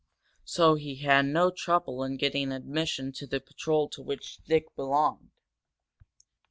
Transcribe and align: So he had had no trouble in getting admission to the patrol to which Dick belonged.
So 0.45 0.73
he 0.73 0.95
had 0.95 1.25
had 1.25 1.25
no 1.27 1.51
trouble 1.51 2.03
in 2.03 2.17
getting 2.17 2.51
admission 2.51 3.11
to 3.17 3.27
the 3.27 3.39
patrol 3.39 3.87
to 3.89 4.01
which 4.01 4.37
Dick 4.47 4.75
belonged. 4.75 5.29